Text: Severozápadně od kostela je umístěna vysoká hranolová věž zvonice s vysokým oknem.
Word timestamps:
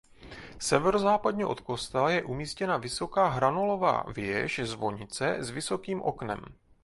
Severozápadně 0.59 1.45
od 1.45 1.59
kostela 1.61 2.11
je 2.11 2.23
umístěna 2.23 2.77
vysoká 2.77 3.27
hranolová 3.27 4.03
věž 4.13 4.59
zvonice 4.63 5.35
s 5.39 5.49
vysokým 5.49 6.01
oknem. 6.01 6.39